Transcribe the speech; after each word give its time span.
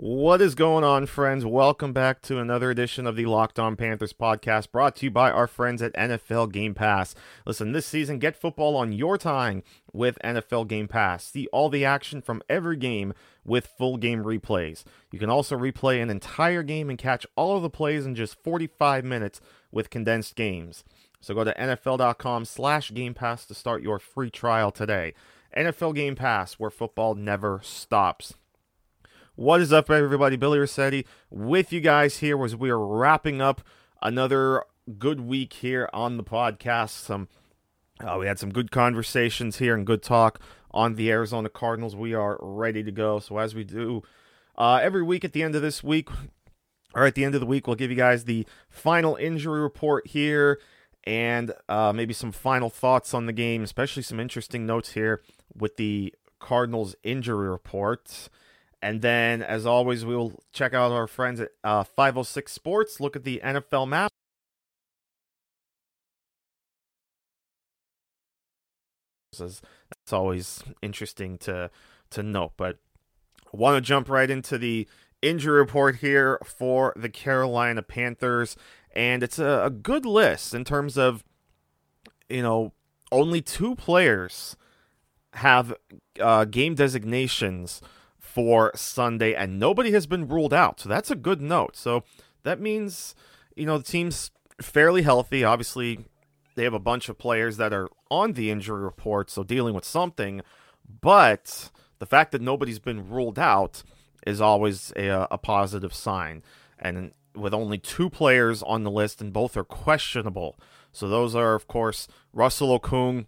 What 0.00 0.40
is 0.40 0.54
going 0.54 0.84
on, 0.84 1.06
friends? 1.06 1.44
Welcome 1.44 1.92
back 1.92 2.22
to 2.22 2.38
another 2.38 2.70
edition 2.70 3.04
of 3.04 3.16
the 3.16 3.26
Locked 3.26 3.58
On 3.58 3.74
Panthers 3.74 4.12
podcast 4.12 4.70
brought 4.70 4.94
to 4.94 5.06
you 5.06 5.10
by 5.10 5.28
our 5.28 5.48
friends 5.48 5.82
at 5.82 5.92
NFL 5.94 6.52
Game 6.52 6.72
Pass. 6.72 7.16
Listen, 7.44 7.72
this 7.72 7.84
season, 7.84 8.20
get 8.20 8.36
football 8.36 8.76
on 8.76 8.92
your 8.92 9.18
time 9.18 9.64
with 9.92 10.16
NFL 10.22 10.68
Game 10.68 10.86
Pass. 10.86 11.24
See 11.24 11.48
all 11.48 11.68
the 11.68 11.84
action 11.84 12.22
from 12.22 12.42
every 12.48 12.76
game 12.76 13.12
with 13.44 13.66
full 13.76 13.96
game 13.96 14.22
replays. 14.22 14.84
You 15.10 15.18
can 15.18 15.30
also 15.30 15.58
replay 15.58 16.00
an 16.00 16.10
entire 16.10 16.62
game 16.62 16.90
and 16.90 16.96
catch 16.96 17.26
all 17.34 17.56
of 17.56 17.64
the 17.64 17.68
plays 17.68 18.06
in 18.06 18.14
just 18.14 18.40
45 18.44 19.04
minutes 19.04 19.40
with 19.72 19.90
condensed 19.90 20.36
games. 20.36 20.84
So 21.20 21.34
go 21.34 21.42
to 21.42 21.52
NFL.com 21.54 22.44
slash 22.44 22.94
Game 22.94 23.14
Pass 23.14 23.46
to 23.46 23.54
start 23.54 23.82
your 23.82 23.98
free 23.98 24.30
trial 24.30 24.70
today. 24.70 25.14
NFL 25.56 25.96
Game 25.96 26.14
Pass, 26.14 26.52
where 26.52 26.70
football 26.70 27.16
never 27.16 27.58
stops. 27.64 28.34
What 29.38 29.60
is 29.60 29.72
up, 29.72 29.88
everybody? 29.88 30.34
Billy 30.34 30.58
Rossetti 30.58 31.06
with 31.30 31.72
you 31.72 31.80
guys 31.80 32.16
here 32.16 32.44
as 32.44 32.56
we 32.56 32.70
are 32.70 32.84
wrapping 32.84 33.40
up 33.40 33.60
another 34.02 34.64
good 34.98 35.20
week 35.20 35.52
here 35.52 35.88
on 35.92 36.16
the 36.16 36.24
podcast. 36.24 36.90
Some 36.90 37.28
uh, 38.00 38.16
we 38.18 38.26
had 38.26 38.40
some 38.40 38.52
good 38.52 38.72
conversations 38.72 39.58
here 39.58 39.76
and 39.76 39.86
good 39.86 40.02
talk 40.02 40.40
on 40.72 40.96
the 40.96 41.12
Arizona 41.12 41.48
Cardinals. 41.48 41.94
We 41.94 42.14
are 42.14 42.36
ready 42.40 42.82
to 42.82 42.90
go. 42.90 43.20
So 43.20 43.38
as 43.38 43.54
we 43.54 43.62
do 43.62 44.02
uh, 44.56 44.80
every 44.82 45.04
week 45.04 45.24
at 45.24 45.34
the 45.34 45.44
end 45.44 45.54
of 45.54 45.62
this 45.62 45.84
week, 45.84 46.08
or 46.92 47.06
at 47.06 47.14
the 47.14 47.24
end 47.24 47.36
of 47.36 47.40
the 47.40 47.46
week, 47.46 47.68
we'll 47.68 47.76
give 47.76 47.90
you 47.90 47.96
guys 47.96 48.24
the 48.24 48.44
final 48.68 49.14
injury 49.14 49.60
report 49.60 50.08
here 50.08 50.58
and 51.04 51.52
uh, 51.68 51.92
maybe 51.92 52.12
some 52.12 52.32
final 52.32 52.70
thoughts 52.70 53.14
on 53.14 53.26
the 53.26 53.32
game, 53.32 53.62
especially 53.62 54.02
some 54.02 54.18
interesting 54.18 54.66
notes 54.66 54.94
here 54.94 55.22
with 55.56 55.76
the 55.76 56.12
Cardinals 56.40 56.96
injury 57.04 57.48
report. 57.48 58.28
And 58.80 59.02
then, 59.02 59.42
as 59.42 59.66
always, 59.66 60.04
we 60.04 60.14
will 60.14 60.40
check 60.52 60.72
out 60.72 60.92
our 60.92 61.08
friends 61.08 61.40
at 61.40 61.50
uh, 61.64 61.82
506 61.82 62.52
Sports, 62.52 63.00
look 63.00 63.16
at 63.16 63.24
the 63.24 63.40
NFL 63.44 63.88
map. 63.88 64.10
That's 69.38 70.12
always 70.12 70.62
interesting 70.82 71.38
to 71.38 71.70
to 72.10 72.22
note. 72.22 72.52
But 72.56 72.78
I 73.46 73.56
want 73.56 73.76
to 73.76 73.86
jump 73.86 74.08
right 74.08 74.28
into 74.28 74.58
the 74.58 74.88
injury 75.22 75.58
report 75.58 75.96
here 75.96 76.38
for 76.44 76.92
the 76.96 77.08
Carolina 77.08 77.82
Panthers, 77.82 78.56
and 78.94 79.22
it's 79.22 79.38
a, 79.38 79.62
a 79.66 79.70
good 79.70 80.04
list 80.06 80.54
in 80.54 80.64
terms 80.64 80.96
of, 80.96 81.24
you 82.28 82.42
know, 82.42 82.72
only 83.12 83.40
two 83.40 83.74
players 83.74 84.56
have 85.34 85.74
uh, 86.20 86.44
game 86.44 86.74
designations 86.74 87.80
for 88.38 88.70
Sunday, 88.76 89.34
and 89.34 89.58
nobody 89.58 89.90
has 89.90 90.06
been 90.06 90.28
ruled 90.28 90.54
out. 90.54 90.78
So 90.78 90.88
that's 90.88 91.10
a 91.10 91.16
good 91.16 91.40
note. 91.40 91.74
So 91.74 92.04
that 92.44 92.60
means, 92.60 93.16
you 93.56 93.66
know, 93.66 93.78
the 93.78 93.82
team's 93.82 94.30
fairly 94.62 95.02
healthy. 95.02 95.42
Obviously, 95.42 96.04
they 96.54 96.62
have 96.62 96.72
a 96.72 96.78
bunch 96.78 97.08
of 97.08 97.18
players 97.18 97.56
that 97.56 97.72
are 97.72 97.88
on 98.12 98.34
the 98.34 98.52
injury 98.52 98.80
report, 98.80 99.28
so 99.28 99.42
dealing 99.42 99.74
with 99.74 99.84
something. 99.84 100.42
But 101.00 101.70
the 101.98 102.06
fact 102.06 102.30
that 102.30 102.40
nobody's 102.40 102.78
been 102.78 103.10
ruled 103.10 103.40
out 103.40 103.82
is 104.24 104.40
always 104.40 104.92
a, 104.94 105.26
a 105.32 105.38
positive 105.38 105.92
sign. 105.92 106.44
And 106.78 107.10
with 107.34 107.52
only 107.52 107.78
two 107.78 108.08
players 108.08 108.62
on 108.62 108.84
the 108.84 108.90
list, 108.92 109.20
and 109.20 109.32
both 109.32 109.56
are 109.56 109.64
questionable. 109.64 110.56
So 110.92 111.08
those 111.08 111.34
are, 111.34 111.56
of 111.56 111.66
course, 111.66 112.06
Russell 112.32 112.78
Okung, 112.78 113.26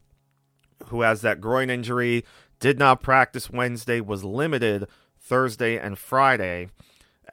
who 0.86 1.00
has 1.00 1.22
that 1.22 1.40
groin 1.40 1.68
injury, 1.68 2.24
did 2.60 2.78
not 2.78 3.02
practice 3.02 3.50
Wednesday, 3.50 4.00
was 4.00 4.22
limited 4.22 4.86
Thursday 5.30 5.78
and 5.78 5.96
Friday. 5.96 6.68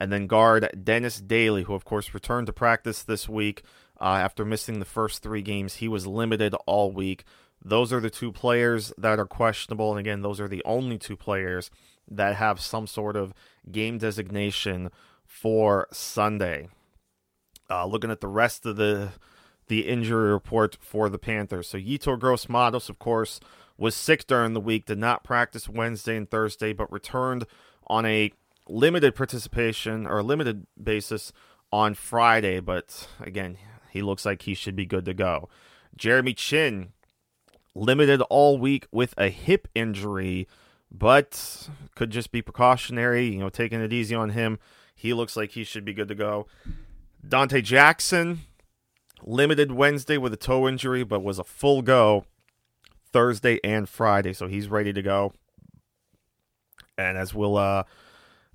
And 0.00 0.12
then 0.12 0.28
guard 0.28 0.70
Dennis 0.84 1.20
Daly, 1.20 1.64
who, 1.64 1.74
of 1.74 1.84
course, 1.84 2.14
returned 2.14 2.46
to 2.46 2.52
practice 2.52 3.02
this 3.02 3.28
week 3.28 3.64
uh, 4.00 4.04
after 4.04 4.44
missing 4.44 4.78
the 4.78 4.84
first 4.84 5.20
three 5.20 5.42
games. 5.42 5.74
He 5.74 5.88
was 5.88 6.06
limited 6.06 6.54
all 6.66 6.92
week. 6.92 7.24
Those 7.62 7.92
are 7.92 7.98
the 7.98 8.08
two 8.08 8.30
players 8.30 8.92
that 8.96 9.18
are 9.18 9.26
questionable. 9.26 9.90
And 9.90 9.98
again, 9.98 10.22
those 10.22 10.40
are 10.40 10.46
the 10.46 10.62
only 10.64 10.96
two 10.96 11.16
players 11.16 11.72
that 12.08 12.36
have 12.36 12.60
some 12.60 12.86
sort 12.86 13.16
of 13.16 13.34
game 13.70 13.98
designation 13.98 14.90
for 15.26 15.88
Sunday. 15.92 16.68
Uh, 17.68 17.84
looking 17.84 18.12
at 18.12 18.20
the 18.20 18.28
rest 18.28 18.64
of 18.64 18.76
the 18.76 19.10
the 19.66 19.86
injury 19.86 20.32
report 20.32 20.78
for 20.80 21.10
the 21.10 21.18
Panthers. 21.18 21.68
So 21.68 21.76
Yetur 21.76 22.18
Gross 22.18 22.46
of 22.88 22.98
course, 22.98 23.38
was 23.76 23.94
sick 23.94 24.26
during 24.26 24.54
the 24.54 24.60
week, 24.60 24.86
did 24.86 24.98
not 24.98 25.22
practice 25.22 25.68
Wednesday 25.68 26.16
and 26.16 26.28
Thursday, 26.28 26.72
but 26.72 26.90
returned 26.90 27.46
on 27.88 28.06
a 28.06 28.32
limited 28.68 29.14
participation 29.14 30.06
or 30.06 30.22
limited 30.22 30.66
basis 30.82 31.32
on 31.72 31.94
Friday. 31.94 32.60
But 32.60 33.08
again, 33.20 33.58
he 33.90 34.02
looks 34.02 34.24
like 34.24 34.42
he 34.42 34.54
should 34.54 34.76
be 34.76 34.86
good 34.86 35.04
to 35.06 35.14
go. 35.14 35.48
Jeremy 35.96 36.34
Chinn 36.34 36.92
limited 37.74 38.20
all 38.22 38.58
week 38.58 38.86
with 38.92 39.14
a 39.16 39.28
hip 39.28 39.68
injury, 39.74 40.46
but 40.90 41.68
could 41.94 42.10
just 42.10 42.30
be 42.30 42.42
precautionary, 42.42 43.26
you 43.26 43.38
know, 43.38 43.48
taking 43.48 43.80
it 43.80 43.92
easy 43.92 44.14
on 44.14 44.30
him. 44.30 44.58
He 44.94 45.14
looks 45.14 45.36
like 45.36 45.52
he 45.52 45.64
should 45.64 45.84
be 45.84 45.94
good 45.94 46.08
to 46.08 46.14
go. 46.14 46.46
Donte 47.26 47.62
Jackson 47.62 48.40
limited 49.22 49.72
Wednesday 49.72 50.18
with 50.18 50.32
a 50.32 50.36
toe 50.36 50.68
injury, 50.68 51.04
but 51.04 51.22
was 51.22 51.38
a 51.38 51.44
full 51.44 51.82
go 51.82 52.24
Thursday 53.12 53.60
and 53.64 53.88
Friday, 53.88 54.32
so 54.32 54.46
he's 54.46 54.68
ready 54.68 54.92
to 54.92 55.02
go. 55.02 55.32
And 56.98 57.16
as 57.16 57.32
we'll 57.32 57.56
uh, 57.56 57.84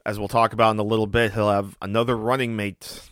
as 0.06 0.20
we'll 0.20 0.28
talk 0.28 0.54
about 0.54 0.72
in 0.72 0.80
a 0.80 0.84
little 0.84 1.08
bit, 1.08 1.34
he'll 1.34 1.50
have 1.50 1.78
another 1.82 2.16
running 2.16 2.56
mate 2.56 3.10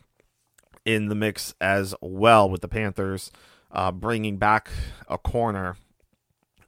in 0.86 1.08
the 1.08 1.16
mix 1.16 1.56
as 1.62 1.96
well 2.02 2.50
with 2.50 2.62
the 2.62 2.68
Panthers, 2.68 3.32
uh, 3.72 3.92
bringing 3.92 4.38
back 4.38 4.70
a 5.08 5.18
corner 5.18 5.78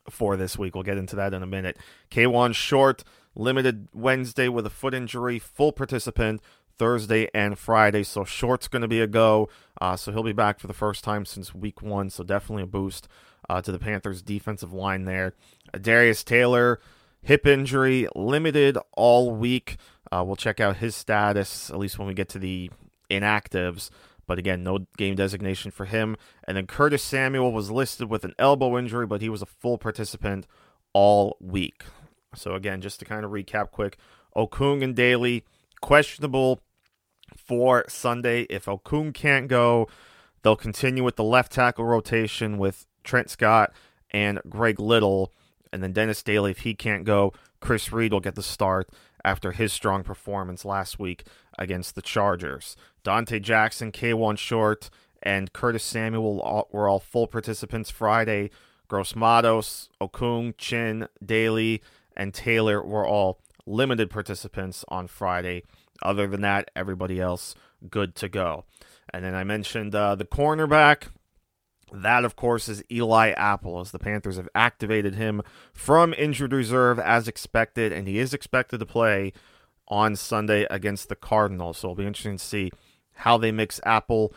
for 0.10 0.38
this 0.38 0.58
week. 0.58 0.76
We'll 0.76 0.84
get 0.84 0.98
into 0.98 1.16
that 1.18 1.34
in 1.34 1.44
a 1.44 1.48
minute. 1.48 1.78
Kawann 2.10 2.54
Short 2.54 3.04
limited 3.36 3.90
Wednesday 3.94 4.48
with 4.48 4.66
a 4.66 4.70
foot 4.70 4.94
injury, 4.94 5.40
full 5.40 5.72
participant 5.72 6.42
Thursday 6.78 7.30
and 7.34 7.58
Friday. 7.58 8.04
So 8.04 8.24
Short's 8.24 8.68
going 8.68 8.82
to 8.82 8.88
be 8.88 9.02
a 9.02 9.08
go. 9.08 9.50
Uh, 9.80 9.96
so 9.96 10.12
he'll 10.12 10.24
be 10.24 10.34
back 10.34 10.60
for 10.60 10.68
the 10.68 10.74
first 10.74 11.04
time 11.04 11.26
since 11.26 11.54
week 11.54 11.82
one. 11.82 12.10
So 12.10 12.24
definitely 12.24 12.64
a 12.64 12.68
boost 12.68 13.08
uh, 13.50 13.62
to 13.62 13.72
the 13.72 13.80
Panthers' 13.80 14.22
defensive 14.22 14.74
line 14.74 15.06
there. 15.06 15.34
Darius 15.80 16.24
Taylor, 16.24 16.80
hip 17.24 17.48
injury, 17.48 18.08
limited 18.16 18.78
all 18.96 19.32
week. 19.32 19.78
Uh, 20.12 20.24
we'll 20.26 20.36
check 20.36 20.60
out 20.60 20.78
his 20.78 20.96
status, 20.96 21.70
at 21.70 21.80
least 21.80 21.98
when 21.98 22.08
we 22.08 22.14
get 22.14 22.30
to 22.30 22.40
the 22.40 22.70
inactives. 23.10 23.90
But 24.28 24.40
again, 24.40 24.64
no 24.64 24.86
game 24.98 25.16
designation 25.16 25.72
for 25.72 25.86
him. 25.86 26.16
And 26.46 26.56
then 26.56 26.68
Curtis 26.68 27.04
Samuel 27.04 27.52
was 27.52 27.72
listed 27.72 28.10
with 28.10 28.24
an 28.24 28.34
elbow 28.38 28.78
injury, 28.78 29.06
but 29.06 29.22
he 29.22 29.30
was 29.30 29.42
a 29.42 29.48
full 29.48 29.78
participant 29.78 30.48
all 30.94 31.38
week. 31.40 31.84
So 32.36 32.54
again, 32.54 32.82
just 32.82 33.00
to 33.00 33.06
kind 33.06 33.26
of 33.26 33.32
recap 33.32 33.72
quick, 33.72 33.98
Okung 34.36 34.84
and 34.84 34.96
Daly 34.96 35.44
questionable 35.82 36.62
for 37.36 37.86
Sunday. 37.88 38.44
If 38.44 38.66
Okung 38.66 39.14
can't 39.14 39.48
go, 39.48 39.88
they'll 40.42 40.56
continue 40.56 41.04
with 41.04 41.16
the 41.16 41.24
left 41.24 41.52
tackle 41.52 41.86
rotation 41.86 42.58
with 42.58 42.86
Trent 43.04 43.30
Scott 43.30 43.74
and 44.12 44.40
Greg 44.48 44.80
Little. 44.80 45.32
And 45.74 45.82
then 45.82 45.92
Dennis 45.92 46.22
Daly, 46.22 46.52
if 46.52 46.60
he 46.60 46.76
can't 46.76 47.04
go, 47.04 47.34
Chris 47.60 47.92
Reed 47.92 48.14
will 48.14 48.20
get 48.20 48.36
the 48.36 48.44
start 48.44 48.90
after 49.26 49.54
his 49.54 49.74
strong 49.74 50.04
performance 50.04 50.64
last 50.64 51.00
week 51.00 51.26
against 51.58 51.96
the 51.96 52.02
Chargers. 52.04 52.78
Donte 53.04 53.42
Jackson, 53.42 53.92
Kawann 53.92 54.38
Short, 54.38 54.92
and 55.24 55.52
Curtis 55.52 55.84
Samuel 55.84 56.68
were 56.72 56.88
all 56.88 57.00
full 57.00 57.26
participants 57.26 57.90
Friday. 57.90 58.52
Gross 58.88 59.16
Matos, 59.16 59.90
Okung, 60.00 60.56
Chinn, 60.58 61.08
Daly, 61.26 61.82
and 62.16 62.36
Taylor 62.36 62.84
were 62.84 63.08
all 63.08 63.40
limited 63.66 64.12
participants 64.12 64.86
on 64.90 65.08
Friday. 65.08 65.64
Other 66.04 66.28
than 66.28 66.42
that, 66.42 66.70
everybody 66.76 67.20
else 67.20 67.56
good 67.90 68.14
to 68.18 68.30
go. 68.30 68.66
And 69.12 69.26
then 69.26 69.34
I 69.34 69.44
mentioned 69.44 69.96
uh, 69.96 70.14
the 70.14 70.26
cornerback. 70.26 71.08
That, 71.94 72.26
of 72.26 72.36
course, 72.36 72.68
is 72.68 72.84
Eli 72.92 73.30
Apple, 73.32 73.80
as 73.80 73.92
the 73.92 74.00
Panthers 74.00 74.38
have 74.38 74.50
activated 74.56 75.14
him 75.14 75.44
from 75.74 76.12
injured 76.16 76.52
reserve 76.52 76.98
as 76.98 77.28
expected, 77.28 77.92
and 77.92 78.08
he 78.08 78.18
is 78.18 78.34
expected 78.34 78.80
to 78.80 78.86
play 78.88 79.32
on 79.88 80.16
Sunday 80.16 80.66
against 80.72 81.08
the 81.08 81.16
Cardinals. 81.16 81.78
So 81.78 81.88
it'll 81.88 81.96
be 81.96 82.08
interesting 82.08 82.38
to 82.38 82.44
see 82.44 82.72
how 83.14 83.38
they 83.38 83.52
mix 83.52 83.80
Apple 83.86 84.34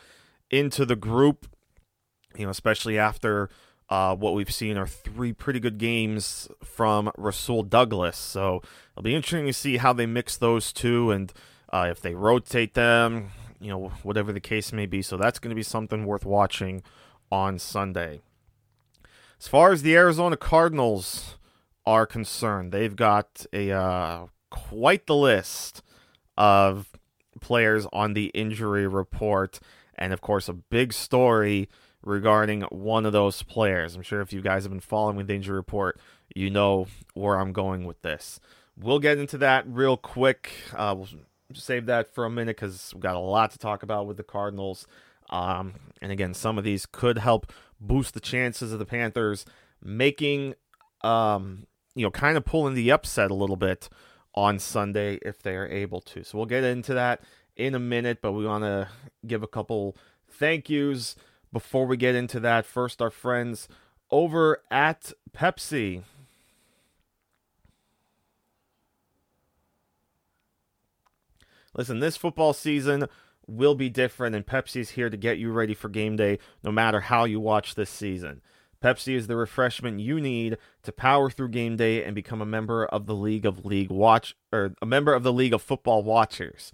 into 0.50 0.84
the 0.84 0.96
group, 0.96 1.46
you 2.36 2.44
know, 2.44 2.50
especially 2.50 2.98
after 2.98 3.48
uh, 3.88 4.14
what 4.14 4.34
we've 4.34 4.52
seen 4.52 4.76
are 4.76 4.86
three 4.86 5.32
pretty 5.32 5.58
good 5.58 5.78
games 5.78 6.48
from 6.62 7.10
Rasul 7.16 7.62
Douglas. 7.62 8.18
So 8.18 8.60
it'll 8.92 9.02
be 9.02 9.14
interesting 9.14 9.46
to 9.46 9.52
see 9.54 9.78
how 9.78 9.94
they 9.94 10.04
mix 10.04 10.36
those 10.36 10.74
two 10.74 11.10
and 11.10 11.32
uh, 11.72 11.88
if 11.90 12.02
they 12.02 12.14
rotate 12.14 12.74
them, 12.74 13.30
you 13.60 13.70
know, 13.70 13.92
whatever 14.02 14.30
the 14.30 14.40
case 14.40 14.74
may 14.74 14.84
be. 14.84 15.00
So 15.00 15.16
that's 15.16 15.38
going 15.38 15.50
to 15.50 15.56
be 15.56 15.62
something 15.62 16.04
worth 16.04 16.26
watching 16.26 16.82
on 17.30 17.58
Sunday. 17.58 18.20
As 19.40 19.48
far 19.48 19.72
as 19.72 19.82
the 19.82 19.94
Arizona 19.94 20.36
Cardinals 20.36 21.36
are 21.84 22.06
concerned, 22.06 22.72
they've 22.72 22.96
got 22.96 23.46
a 23.52 23.70
uh, 23.70 24.26
quite 24.50 25.06
the 25.06 25.16
list 25.16 25.82
of 26.36 26.88
players 27.40 27.86
on 27.92 28.14
the 28.14 28.26
injury 28.26 28.86
report, 28.86 29.60
and 29.94 30.12
of 30.12 30.20
course, 30.20 30.48
a 30.48 30.54
big 30.54 30.92
story 30.92 31.68
regarding 32.02 32.62
one 32.62 33.04
of 33.04 33.12
those 33.12 33.42
players. 33.42 33.94
I'm 33.94 34.02
sure 34.02 34.20
if 34.20 34.32
you 34.32 34.40
guys 34.40 34.62
have 34.62 34.72
been 34.72 34.80
following 34.80 35.26
the 35.26 35.34
injury 35.34 35.56
report, 35.56 36.00
you 36.34 36.50
know 36.50 36.86
where 37.14 37.38
I'm 37.38 37.52
going 37.52 37.84
with 37.84 38.00
this. 38.02 38.40
We'll 38.78 38.98
get 38.98 39.18
into 39.18 39.38
that 39.38 39.64
real 39.66 39.96
quick. 39.96 40.52
Uh, 40.74 40.94
we'll 40.96 41.08
save 41.52 41.86
that 41.86 42.14
for 42.14 42.24
a 42.24 42.30
minute 42.30 42.56
because 42.56 42.92
we've 42.94 43.02
got 43.02 43.16
a 43.16 43.20
lot 43.20 43.50
to 43.52 43.58
talk 43.58 43.82
about 43.82 44.06
with 44.06 44.16
the 44.16 44.22
Cardinals. 44.22 44.86
Um, 45.30 45.74
and 46.00 46.12
again, 46.12 46.34
some 46.34 46.58
of 46.58 46.64
these 46.64 46.86
could 46.86 47.18
help 47.18 47.52
boost 47.80 48.14
the 48.14 48.20
chances 48.20 48.72
of 48.72 48.78
the 48.78 48.86
Panthers 48.86 49.44
making, 49.82 50.54
um, 51.02 51.66
you 51.94 52.04
know, 52.04 52.10
kind 52.10 52.36
of 52.36 52.44
pulling 52.44 52.74
the 52.74 52.90
upset 52.90 53.30
a 53.30 53.34
little 53.34 53.56
bit 53.56 53.88
on 54.34 54.58
Sunday 54.58 55.18
if 55.22 55.42
they 55.42 55.56
are 55.56 55.66
able 55.66 56.00
to. 56.02 56.22
So 56.22 56.38
we'll 56.38 56.46
get 56.46 56.64
into 56.64 56.94
that 56.94 57.22
in 57.56 57.74
a 57.74 57.78
minute, 57.78 58.18
but 58.20 58.32
we 58.32 58.46
want 58.46 58.64
to 58.64 58.88
give 59.26 59.42
a 59.42 59.48
couple 59.48 59.96
thank 60.30 60.68
yous 60.68 61.16
before 61.52 61.86
we 61.86 61.96
get 61.96 62.14
into 62.14 62.38
that. 62.40 62.66
First, 62.66 63.00
our 63.00 63.10
friends 63.10 63.68
over 64.10 64.62
at 64.70 65.12
Pepsi. 65.32 66.02
Listen, 71.74 71.98
this 71.98 72.16
football 72.16 72.52
season 72.52 73.06
will 73.46 73.74
be 73.74 73.88
different, 73.88 74.34
and 74.34 74.46
Pepsi's 74.46 74.90
here 74.90 75.10
to 75.10 75.16
get 75.16 75.38
you 75.38 75.52
ready 75.52 75.74
for 75.74 75.88
game 75.88 76.16
day 76.16 76.38
no 76.62 76.72
matter 76.72 77.00
how 77.00 77.24
you 77.24 77.40
watch 77.40 77.74
this 77.74 77.90
season. 77.90 78.42
Pepsi 78.82 79.14
is 79.14 79.26
the 79.26 79.36
refreshment 79.36 80.00
you 80.00 80.20
need 80.20 80.58
to 80.82 80.92
power 80.92 81.30
through 81.30 81.48
game 81.48 81.76
day 81.76 82.04
and 82.04 82.14
become 82.14 82.42
a 82.42 82.46
member 82.46 82.84
of 82.86 83.06
the 83.06 83.14
League 83.14 83.46
of 83.46 83.64
League 83.64 83.90
Watch 83.90 84.36
or 84.52 84.74
a 84.82 84.86
member 84.86 85.14
of 85.14 85.22
the 85.22 85.32
League 85.32 85.54
of 85.54 85.62
Football 85.62 86.02
Watchers. 86.02 86.72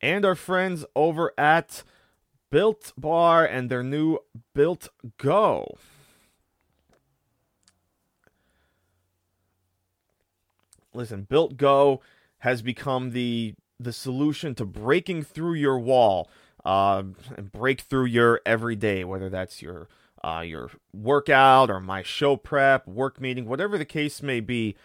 And 0.00 0.24
our 0.24 0.34
friends 0.34 0.84
over 0.96 1.32
at 1.38 1.84
Built 2.50 2.92
Bar 2.98 3.46
and 3.46 3.70
their 3.70 3.84
new 3.84 4.18
Built 4.56 4.88
Go. 5.18 5.78
Listen, 10.92 11.28
Built 11.30 11.56
Go 11.56 12.00
has 12.38 12.60
become 12.60 13.12
the 13.12 13.54
the 13.78 13.92
solution 13.92 14.56
to 14.56 14.64
breaking 14.64 15.22
through 15.22 15.54
your 15.54 15.78
wall, 15.78 16.28
uh, 16.64 17.04
and 17.36 17.52
break 17.52 17.82
through 17.82 18.06
your 18.06 18.40
everyday, 18.44 19.04
whether 19.04 19.28
that's 19.28 19.62
your 19.62 19.86
uh, 20.24 20.42
your 20.44 20.70
workout 20.92 21.70
or 21.70 21.80
my 21.80 22.02
show 22.02 22.36
prep, 22.36 22.86
work 22.86 23.20
meeting, 23.20 23.46
whatever 23.46 23.76
the 23.76 23.84
case 23.84 24.22
may 24.22 24.40
be. 24.40 24.76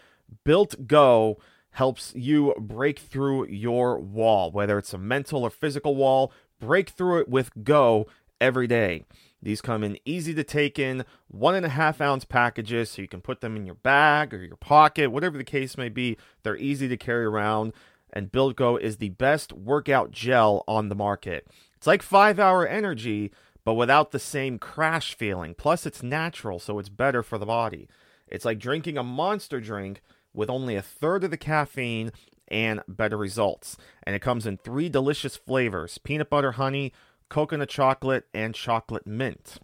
Built 0.44 0.86
Go 0.86 1.38
helps 1.72 2.12
you 2.14 2.54
break 2.58 2.98
through 2.98 3.46
your 3.46 3.98
wall, 3.98 4.50
whether 4.50 4.78
it's 4.78 4.92
a 4.92 4.98
mental 4.98 5.44
or 5.44 5.50
physical 5.50 5.94
wall. 5.94 6.32
Break 6.60 6.90
through 6.90 7.20
it 7.20 7.28
with 7.28 7.50
Go 7.62 8.06
every 8.40 8.66
day. 8.66 9.04
These 9.40 9.60
come 9.60 9.84
in 9.84 9.98
easy 10.04 10.34
to 10.34 10.42
take 10.42 10.78
in 10.78 11.04
one 11.28 11.54
and 11.54 11.64
a 11.64 11.70
half 11.70 12.00
ounce 12.00 12.24
packages, 12.24 12.90
so 12.90 13.02
you 13.02 13.08
can 13.08 13.20
put 13.20 13.40
them 13.40 13.56
in 13.56 13.66
your 13.66 13.76
bag 13.76 14.34
or 14.34 14.44
your 14.44 14.56
pocket, 14.56 15.12
whatever 15.12 15.38
the 15.38 15.44
case 15.44 15.78
may 15.78 15.88
be. 15.88 16.16
They're 16.42 16.56
easy 16.56 16.88
to 16.88 16.96
carry 16.96 17.24
around, 17.24 17.72
and 18.12 18.32
Built 18.32 18.56
Go 18.56 18.76
is 18.76 18.96
the 18.96 19.10
best 19.10 19.52
workout 19.52 20.10
gel 20.10 20.64
on 20.66 20.88
the 20.88 20.96
market. 20.96 21.46
It's 21.76 21.86
like 21.86 22.02
five 22.02 22.40
hour 22.40 22.66
energy, 22.66 23.30
but 23.68 23.74
without 23.74 24.12
the 24.12 24.18
same 24.18 24.58
crash 24.58 25.14
feeling. 25.14 25.52
Plus, 25.52 25.84
it's 25.84 26.02
natural, 26.02 26.58
so 26.58 26.78
it's 26.78 26.88
better 26.88 27.22
for 27.22 27.36
the 27.36 27.44
body. 27.44 27.86
It's 28.26 28.46
like 28.46 28.58
drinking 28.58 28.96
a 28.96 29.02
monster 29.02 29.60
drink 29.60 30.00
with 30.32 30.48
only 30.48 30.74
a 30.74 30.80
third 30.80 31.22
of 31.22 31.30
the 31.30 31.36
caffeine 31.36 32.10
and 32.50 32.80
better 32.88 33.18
results. 33.18 33.76
And 34.04 34.16
it 34.16 34.22
comes 34.22 34.46
in 34.46 34.56
three 34.56 34.88
delicious 34.88 35.36
flavors 35.36 35.98
peanut 35.98 36.30
butter 36.30 36.52
honey, 36.52 36.94
coconut 37.28 37.68
chocolate, 37.68 38.24
and 38.32 38.54
chocolate 38.54 39.06
mint. 39.06 39.58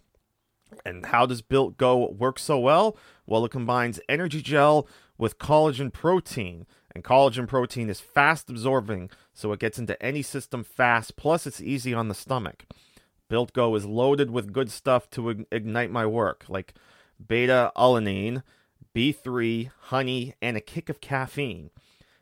And 0.85 1.07
how 1.07 1.25
does 1.25 1.41
Built 1.41 1.75
Go 1.75 2.11
work 2.11 2.37
so 2.37 2.59
well? 2.59 2.95
Well, 3.25 3.43
it 3.45 3.51
combines 3.51 3.99
energy 4.07 4.43
gel 4.43 4.87
with 5.17 5.39
collagen 5.39 5.91
protein. 5.91 6.67
And 6.93 7.03
collagen 7.03 7.47
protein 7.47 7.89
is 7.89 8.01
fast 8.01 8.51
absorbing, 8.51 9.09
so 9.33 9.51
it 9.51 9.59
gets 9.59 9.79
into 9.79 9.99
any 9.99 10.21
system 10.21 10.63
fast, 10.63 11.15
plus, 11.15 11.47
it's 11.47 11.59
easy 11.59 11.91
on 11.91 12.07
the 12.07 12.13
stomach. 12.13 12.67
Built 13.27 13.53
Go 13.53 13.75
is 13.75 13.85
loaded 13.85 14.29
with 14.31 14.53
good 14.53 14.71
stuff 14.71 15.09
to 15.11 15.45
ignite 15.51 15.91
my 15.91 16.05
work, 16.05 16.45
like 16.47 16.73
beta 17.25 17.71
alanine, 17.75 18.43
B3, 18.95 19.71
honey, 19.87 20.35
and 20.41 20.55
a 20.55 20.61
kick 20.61 20.89
of 20.89 21.01
caffeine. 21.01 21.71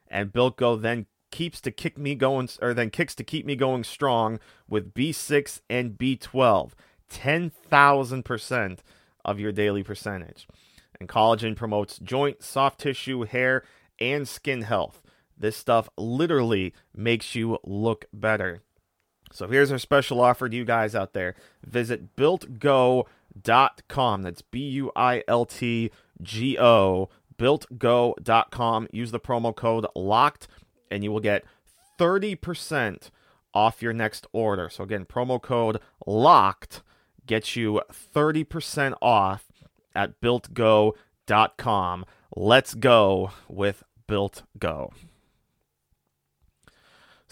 And 0.08 0.32
Built 0.32 0.58
Go 0.58 0.76
then 0.76 1.08
keeps 1.32 1.60
to 1.62 1.72
kick 1.72 1.98
me 1.98 2.16
going 2.16 2.48
or 2.62 2.74
then 2.74 2.90
kicks 2.90 3.16
to 3.16 3.24
keep 3.24 3.46
me 3.46 3.56
going 3.56 3.84
strong 3.84 4.40
with 4.68 4.94
B6 4.94 5.62
and 5.70 5.98
B12. 5.98 6.72
10,000% 7.10 8.80
of 9.26 9.40
your 9.40 9.52
daily 9.52 9.84
percentage. 9.84 10.48
And 11.00 11.10
collagen 11.10 11.56
promotes 11.56 12.00
joint, 12.00 12.44
soft 12.44 12.80
tissue, 12.80 13.24
hair, 13.24 13.64
and 14.00 14.28
skin 14.28 14.62
health. 14.62 15.02
This 15.38 15.58
stuff 15.58 15.90
literally 15.98 16.74
makes 16.96 17.36
you 17.36 17.58
look 17.63 18.06
better. 18.13 18.62
So 19.34 19.48
here's 19.48 19.72
our 19.72 19.80
special 19.80 20.22
offer 20.22 20.48
to 20.48 20.56
you 20.56 20.63
guys 20.63 20.94
out 20.94 21.13
there. 21.13 21.34
Visit 21.66 22.16
builtgo.com. 22.16 24.22
That's 24.22 24.42
B 24.44 24.60
U 24.70 24.92
I 24.96 25.24
L 25.28 25.46
T 25.46 25.90
G 26.22 26.58
O, 26.60 27.10
builtgo.com. 27.38 28.88
Use 28.92 29.12
the 29.12 29.20
promo 29.20 29.56
code 29.56 29.88
LOCKED 29.96 30.48
and 30.92 31.04
you 31.04 31.12
will 31.12 31.20
get 31.20 31.44
30% 32.00 33.10
off 33.54 33.82
your 33.82 33.94
next 33.94 34.28
order. 34.32 34.70
So 34.70 34.84
again, 34.84 35.06
promo 35.06 35.42
code 35.42 35.80
LOCKED 36.06 36.82
gets 37.25 37.56
you 37.56 37.82
30% 37.92 38.94
off 39.02 39.46
at 39.96 40.22
builtgo.com. 40.22 42.06
Let's 42.36 42.74
go 42.75 43.32
with 43.48 43.84
Built 44.08 44.44
Go. 44.60 44.92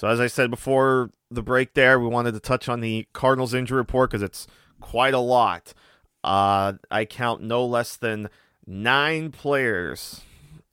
So, 0.01 0.07
as 0.07 0.19
I 0.19 0.25
said 0.25 0.49
before 0.49 1.11
the 1.29 1.43
break, 1.43 1.75
there 1.75 1.99
we 1.99 2.07
wanted 2.07 2.33
to 2.33 2.39
touch 2.39 2.67
on 2.67 2.81
the 2.81 3.05
Cardinals 3.13 3.53
injury 3.53 3.77
report 3.77 4.09
because 4.09 4.23
it's 4.23 4.47
quite 4.79 5.13
a 5.13 5.19
lot. 5.19 5.75
Uh, 6.23 6.73
I 6.89 7.05
count 7.05 7.43
no 7.43 7.63
less 7.63 7.97
than 7.97 8.27
nine 8.65 9.29
players 9.29 10.21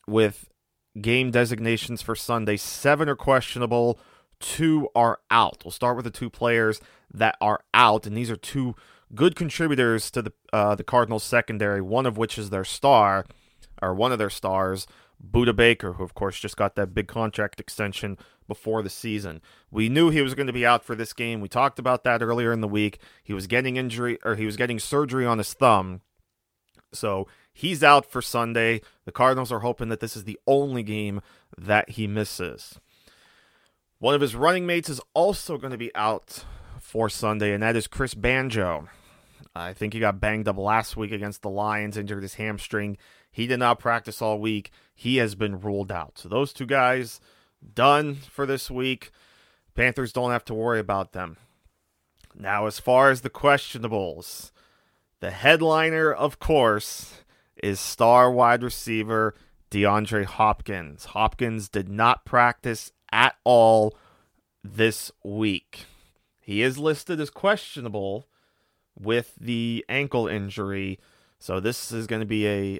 with 0.07 0.49
game 0.99 1.29
designations 1.29 2.01
for 2.01 2.15
Sunday. 2.15 2.57
Seven 2.57 3.07
are 3.07 3.15
questionable, 3.15 3.99
two 4.39 4.89
are 4.95 5.19
out. 5.29 5.61
We'll 5.63 5.73
start 5.73 5.95
with 5.95 6.05
the 6.05 6.11
two 6.11 6.31
players 6.31 6.81
that 7.13 7.35
are 7.39 7.61
out, 7.71 8.07
and 8.07 8.17
these 8.17 8.31
are 8.31 8.35
two 8.35 8.75
good 9.13 9.35
contributors 9.35 10.09
to 10.09 10.23
the 10.23 10.33
uh, 10.51 10.73
the 10.73 10.83
Cardinals 10.83 11.23
secondary. 11.23 11.81
One 11.81 12.07
of 12.07 12.17
which 12.17 12.39
is 12.39 12.49
their 12.49 12.65
star, 12.65 13.27
or 13.79 13.93
one 13.93 14.11
of 14.11 14.17
their 14.17 14.31
stars, 14.31 14.87
Budda 15.25 15.55
Baker, 15.55 15.93
who 15.93 16.03
of 16.03 16.13
course 16.13 16.39
just 16.39 16.57
got 16.57 16.75
that 16.75 16.93
big 16.93 17.07
contract 17.07 17.59
extension 17.59 18.17
before 18.47 18.81
the 18.81 18.89
season. 18.89 19.41
We 19.69 19.89
knew 19.89 20.09
he 20.09 20.21
was 20.21 20.33
going 20.33 20.47
to 20.47 20.53
be 20.53 20.65
out 20.65 20.83
for 20.83 20.95
this 20.95 21.13
game. 21.13 21.41
We 21.41 21.47
talked 21.47 21.79
about 21.79 22.03
that 22.03 22.21
earlier 22.21 22.51
in 22.51 22.61
the 22.61 22.67
week. 22.67 22.99
He 23.23 23.33
was 23.33 23.47
getting 23.47 23.77
injury 23.77 24.17
or 24.23 24.35
he 24.35 24.45
was 24.45 24.57
getting 24.57 24.79
surgery 24.79 25.25
on 25.25 25.37
his 25.37 25.53
thumb. 25.53 26.01
So 26.91 27.27
he's 27.53 27.83
out 27.83 28.05
for 28.05 28.21
Sunday. 28.21 28.81
The 29.05 29.11
Cardinals 29.11 29.51
are 29.51 29.59
hoping 29.59 29.89
that 29.89 29.99
this 29.99 30.15
is 30.15 30.23
the 30.23 30.39
only 30.47 30.83
game 30.83 31.21
that 31.57 31.91
he 31.91 32.07
misses. 32.07 32.79
One 33.99 34.15
of 34.15 34.21
his 34.21 34.35
running 34.35 34.65
mates 34.65 34.89
is 34.89 35.01
also 35.13 35.57
going 35.57 35.71
to 35.71 35.77
be 35.77 35.93
out 35.93 36.45
for 36.79 37.09
Sunday, 37.09 37.53
and 37.53 37.61
that 37.61 37.75
is 37.75 37.85
Chris 37.85 38.13
Banjo. 38.13 38.87
I 39.55 39.73
think 39.73 39.93
he 39.93 39.99
got 39.99 40.21
banged 40.21 40.47
up 40.47 40.57
last 40.57 40.95
week 40.95 41.11
against 41.11 41.41
the 41.41 41.49
Lions, 41.49 41.97
injured 41.97 42.23
his 42.23 42.35
hamstring. 42.35 42.97
He 43.31 43.47
did 43.47 43.59
not 43.59 43.79
practice 43.79 44.21
all 44.21 44.39
week. 44.39 44.71
He 44.93 45.17
has 45.17 45.35
been 45.35 45.59
ruled 45.59 45.91
out. 45.91 46.17
So 46.17 46.29
those 46.29 46.53
two 46.53 46.65
guys 46.65 47.19
done 47.73 48.15
for 48.15 48.45
this 48.45 48.69
week. 48.69 49.11
Panthers 49.75 50.11
don't 50.11 50.31
have 50.31 50.45
to 50.45 50.53
worry 50.53 50.79
about 50.79 51.13
them. 51.13 51.37
Now, 52.35 52.67
as 52.67 52.79
far 52.79 53.11
as 53.11 53.21
the 53.21 53.29
questionables, 53.29 54.51
the 55.19 55.31
headliner, 55.31 56.11
of 56.11 56.39
course, 56.39 57.23
is 57.61 57.79
star 57.79 58.31
wide 58.31 58.63
receiver 58.63 59.35
DeAndre 59.71 60.25
Hopkins. 60.25 61.05
Hopkins 61.05 61.69
did 61.69 61.89
not 61.89 62.25
practice 62.25 62.91
at 63.11 63.35
all 63.43 63.95
this 64.63 65.11
week. 65.23 65.85
He 66.39 66.61
is 66.61 66.77
listed 66.77 67.19
as 67.19 67.29
questionable 67.29 68.27
with 68.99 69.35
the 69.39 69.85
ankle 69.87 70.27
injury. 70.27 70.99
So 71.37 71.59
this 71.59 71.91
is 71.91 72.07
going 72.07 72.21
to 72.21 72.25
be 72.25 72.47
a 72.47 72.79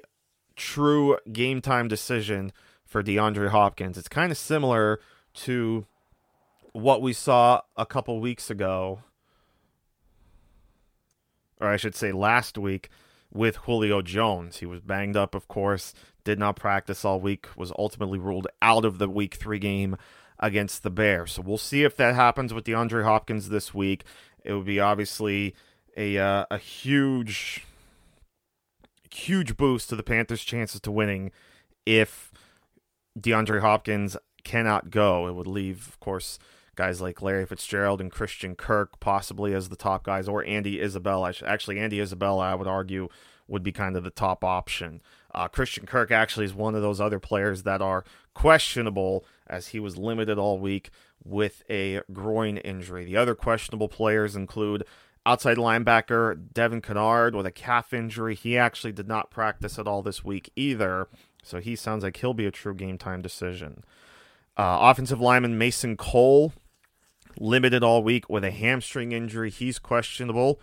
true 0.60 1.16
game 1.32 1.60
time 1.60 1.88
decision 1.88 2.52
for 2.84 3.02
DeAndre 3.02 3.48
Hopkins. 3.48 3.96
It's 3.96 4.08
kind 4.08 4.30
of 4.30 4.36
similar 4.36 5.00
to 5.34 5.86
what 6.72 7.00
we 7.00 7.12
saw 7.12 7.62
a 7.76 7.86
couple 7.86 8.20
weeks 8.20 8.50
ago, 8.50 9.00
or 11.60 11.68
I 11.68 11.76
should 11.76 11.94
say 11.94 12.12
last 12.12 12.58
week, 12.58 12.90
with 13.32 13.56
Julio 13.56 14.02
Jones. 14.02 14.58
He 14.58 14.66
was 14.66 14.80
banged 14.80 15.16
up, 15.16 15.34
of 15.34 15.48
course, 15.48 15.94
did 16.24 16.38
not 16.38 16.56
practice 16.56 17.04
all 17.04 17.20
week, 17.20 17.48
was 17.56 17.72
ultimately 17.78 18.18
ruled 18.18 18.48
out 18.60 18.84
of 18.84 18.98
the 18.98 19.08
week 19.08 19.36
three 19.36 19.58
game 19.58 19.96
against 20.38 20.82
the 20.82 20.90
Bears. 20.90 21.32
So 21.32 21.42
we'll 21.42 21.58
see 21.58 21.84
if 21.84 21.96
that 21.96 22.14
happens 22.14 22.52
with 22.52 22.64
DeAndre 22.64 23.04
Hopkins 23.04 23.48
this 23.48 23.72
week. 23.72 24.04
It 24.44 24.52
would 24.52 24.66
be 24.66 24.80
obviously 24.80 25.54
a 25.96 26.18
uh, 26.18 26.44
a 26.50 26.58
huge 26.58 27.64
huge 29.12 29.56
boost 29.56 29.88
to 29.88 29.96
the 29.96 30.02
Panthers' 30.02 30.44
chances 30.44 30.80
to 30.82 30.90
winning 30.90 31.32
if 31.86 32.32
DeAndre 33.18 33.60
Hopkins 33.60 34.16
cannot 34.44 34.90
go. 34.90 35.26
It 35.26 35.34
would 35.34 35.46
leave, 35.46 35.88
of 35.88 36.00
course, 36.00 36.38
guys 36.76 37.00
like 37.00 37.20
Larry 37.20 37.46
Fitzgerald 37.46 38.00
and 38.00 38.10
Christian 38.10 38.54
Kirk 38.54 39.00
possibly 39.00 39.54
as 39.54 39.68
the 39.68 39.76
top 39.76 40.04
guys, 40.04 40.28
or 40.28 40.44
Andy 40.44 40.80
Isabella. 40.80 41.32
Actually, 41.44 41.78
Andy 41.78 42.00
Isabella, 42.00 42.52
I 42.52 42.54
would 42.54 42.68
argue, 42.68 43.08
would 43.48 43.62
be 43.62 43.72
kind 43.72 43.96
of 43.96 44.04
the 44.04 44.10
top 44.10 44.44
option. 44.44 45.02
Uh, 45.34 45.48
Christian 45.48 45.86
Kirk 45.86 46.10
actually 46.10 46.46
is 46.46 46.54
one 46.54 46.74
of 46.74 46.82
those 46.82 47.00
other 47.00 47.18
players 47.18 47.64
that 47.64 47.82
are 47.82 48.04
questionable 48.34 49.24
as 49.46 49.68
he 49.68 49.80
was 49.80 49.98
limited 49.98 50.38
all 50.38 50.58
week 50.58 50.90
with 51.24 51.62
a 51.68 52.00
groin 52.12 52.56
injury. 52.58 53.04
The 53.04 53.16
other 53.16 53.34
questionable 53.34 53.88
players 53.88 54.36
include 54.36 54.84
outside 55.26 55.56
linebacker 55.56 56.52
Devin 56.52 56.80
Kennard 56.80 57.34
with 57.34 57.46
a 57.46 57.50
calf 57.50 57.92
injury. 57.92 58.34
He 58.34 58.56
actually 58.56 58.92
did 58.92 59.08
not 59.08 59.30
practice 59.30 59.78
at 59.78 59.86
all 59.86 60.02
this 60.02 60.24
week 60.24 60.50
either, 60.56 61.08
so 61.42 61.60
he 61.60 61.76
sounds 61.76 62.04
like 62.04 62.16
he'll 62.16 62.34
be 62.34 62.46
a 62.46 62.50
true 62.50 62.74
game 62.74 62.98
time 62.98 63.22
decision. 63.22 63.84
Uh, 64.56 64.78
offensive 64.80 65.20
lineman 65.20 65.56
Mason 65.56 65.96
Cole 65.96 66.52
limited 67.38 67.82
all 67.82 68.02
week 68.02 68.28
with 68.28 68.44
a 68.44 68.50
hamstring 68.50 69.12
injury. 69.12 69.50
He's 69.50 69.78
questionable. 69.78 70.60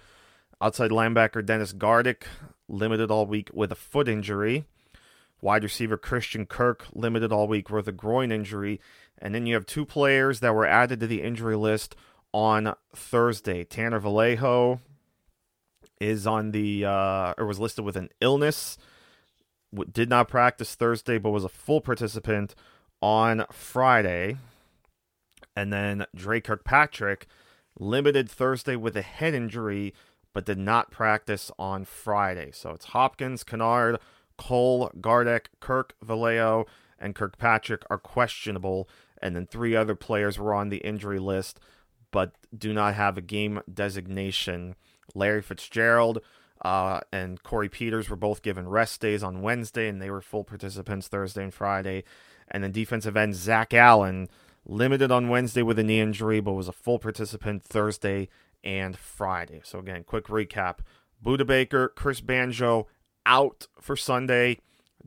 Outside 0.62 0.92
linebacker 0.92 1.46
Dennis 1.46 1.74
Gardeck 1.74 2.24
limited 2.68 3.12
all 3.12 3.26
week 3.26 3.50
with 3.54 3.72
a 3.72 3.76
foot 3.76 4.08
injury. 4.08 4.66
Wide 5.40 5.64
receiver 5.64 5.98
Christian 5.98 6.46
Kirk 6.46 6.86
limited 6.94 7.32
all 7.32 7.48
week 7.48 7.70
with 7.70 7.88
a 7.88 7.92
groin 7.92 8.32
injury. 8.32 8.82
And 9.20 9.34
then 9.34 9.46
you 9.46 9.54
have 9.54 9.66
two 9.66 9.86
players 9.86 10.40
that 10.40 10.54
were 10.54 10.66
added 10.66 11.00
to 11.00 11.08
the 11.08 11.22
injury 11.22 11.56
list 11.56 11.96
on 12.38 12.76
Thursday. 12.96 13.64
Tanner 13.64 13.98
Vallejo 13.98 14.80
is 16.00 16.28
on 16.28 16.52
the 16.52 16.86
uh, 16.86 17.34
or 17.36 17.48
was 17.48 17.60
listed 17.60 17.84
with 17.84 17.96
an 17.96 18.10
illness. 18.22 18.78
Did 19.92 20.08
not 20.08 20.28
practice 20.28 20.76
Thursday, 20.76 21.18
but 21.18 21.32
was 21.32 21.44
a 21.44 21.50
full 21.50 21.82
participant 21.82 22.54
on 23.02 23.44
Friday. 23.52 24.38
And 25.56 25.74
then 25.74 26.06
Dre 26.14 26.40
Kirkpatrick 26.40 27.26
limited 27.80 28.30
Thursday 28.30 28.76
with 28.76 28.96
a 28.96 29.02
head 29.02 29.34
injury, 29.34 29.96
but 30.32 30.46
did 30.46 30.60
not 30.60 30.92
practice 30.92 31.50
on 31.58 31.86
Friday. 31.86 32.52
So 32.54 32.70
it's 32.70 32.86
Hopkins, 32.86 33.44
Kennard, 33.44 33.98
Cole, 34.38 34.92
Gardeck, 35.02 35.48
Kirk, 35.60 35.96
Vallejo, 36.04 36.68
and 37.00 37.16
Kirkpatrick 37.16 37.82
are 37.90 37.98
questionable. 37.98 38.88
And 39.24 39.36
then 39.36 39.48
three 39.48 39.76
other 39.76 39.96
players 39.96 40.38
were 40.38 40.54
on 40.54 40.70
the 40.70 40.78
injury 40.78 41.18
list, 41.18 41.60
but 42.18 42.34
do 42.58 42.74
not 42.74 42.96
have 42.96 43.16
a 43.16 43.22
game 43.22 43.62
designation. 43.72 44.74
Larry 45.14 45.44
Fitzgerald 45.44 46.20
uh, 46.66 47.02
and 47.12 47.44
Corey 47.44 47.70
Peters 47.70 48.10
were 48.10 48.16
both 48.16 48.42
given 48.42 48.68
rest 48.68 49.02
days 49.02 49.22
on 49.22 49.44
Wednesday, 49.44 49.88
and 49.88 50.02
they 50.02 50.10
were 50.10 50.22
full 50.22 50.44
participants 50.44 51.08
Thursday 51.08 51.44
and 51.44 51.54
Friday. 51.54 52.04
And 52.48 52.64
then 52.64 52.72
defensive 52.72 53.16
end 53.16 53.36
Zach 53.36 53.72
Allen, 53.72 54.30
limited 54.66 55.12
on 55.12 55.30
Wednesday 55.30 55.62
with 55.62 55.78
a 55.78 55.84
knee 55.84 56.00
injury, 56.00 56.40
but 56.40 56.54
was 56.54 56.68
a 56.68 56.72
full 56.74 56.98
participant 56.98 57.62
Thursday 57.62 58.30
and 58.64 58.98
Friday. 58.98 59.62
So 59.64 59.78
again, 59.78 60.04
quick 60.04 60.26
recap. 60.26 60.80
Budda 61.24 61.46
Baker, 61.46 61.90
Chris 61.90 62.20
Banjo 62.20 62.88
out 63.28 63.68
for 63.80 63.96
Sunday. 63.96 64.58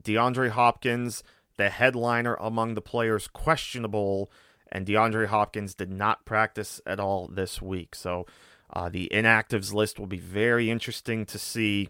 DeAndre 0.01 0.51
Hopkins, 0.51 1.23
the 1.57 1.71
headliner 1.71 2.35
among 2.35 2.75
the 2.75 2.81
players, 2.81 3.27
questionable. 3.27 4.31
And 4.71 4.85
DeAndre 4.85 5.27
Hopkins 5.27 5.75
did 5.75 5.91
not 5.91 6.25
practice 6.25 6.79
at 6.85 6.99
all 6.99 7.27
this 7.27 7.61
week. 7.61 7.93
So 7.95 8.25
uh, 8.71 8.89
the 8.89 9.09
inactives 9.11 9.73
list 9.73 9.99
will 9.99 10.07
be 10.07 10.19
very 10.19 10.69
interesting 10.69 11.25
to 11.25 11.37
see 11.37 11.89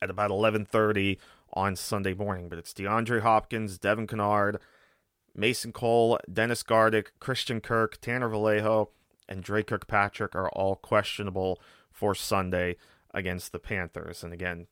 at 0.00 0.10
about 0.10 0.30
11:30 0.30 1.18
on 1.52 1.76
Sunday 1.76 2.14
morning. 2.14 2.48
But 2.48 2.58
it's 2.58 2.72
DeAndre 2.72 3.20
Hopkins, 3.20 3.78
Devin 3.78 4.06
Kennard, 4.06 4.60
Mason 5.34 5.72
Cole, 5.72 6.18
Dennis 6.32 6.62
Gardeck, 6.62 7.08
Christian 7.18 7.60
Kirk, 7.60 8.00
Tanner 8.00 8.28
Vallejo, 8.28 8.90
and 9.28 9.42
Dre 9.42 9.62
Kirkpatrick 9.62 10.34
are 10.34 10.48
all 10.50 10.76
questionable 10.76 11.60
for 11.92 12.14
Sunday 12.14 12.76
against 13.12 13.52
the 13.52 13.58
Panthers. 13.58 14.24
And 14.24 14.32
again, 14.32 14.68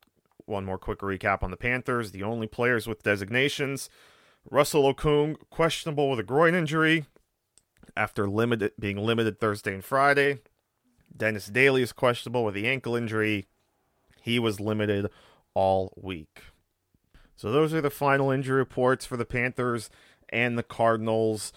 one 0.47 0.65
more 0.65 0.79
quick 0.79 1.01
recap 1.01 1.43
on 1.43 1.51
the 1.51 1.57
Panthers. 1.57 2.13
The 2.13 2.23
only 2.23 2.47
players 2.47 2.87
with 2.87 3.03
designations 3.03 3.91
Russell 4.51 4.95
Okung, 4.95 5.37
questionable 5.51 6.09
with 6.09 6.21
a 6.21 6.23
groin 6.23 6.55
injury 6.55 7.05
after 7.99 8.29
limited 8.29 8.73
being 8.79 8.97
limited 8.97 9.41
Thursday 9.41 9.75
and 9.75 9.85
Friday. 9.85 10.39
Dennis 11.15 11.49
Daly 11.49 11.83
is 11.83 11.93
questionable 11.93 12.45
with 12.45 12.55
the 12.55 12.69
ankle 12.69 12.95
injury. 12.95 13.49
He 14.23 14.39
was 14.39 14.61
limited 14.61 15.11
all 15.53 15.93
week. 16.01 16.43
So 17.35 17.51
those 17.51 17.75
are 17.75 17.81
the 17.81 17.91
final 17.91 18.31
injury 18.31 18.57
reports 18.57 19.05
for 19.05 19.17
the 19.17 19.25
Panthers 19.25 19.91
and 20.29 20.57
the 20.57 20.63
Cardinals. 20.63 21.53